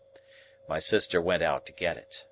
[0.67, 2.19] My sister went out to get it.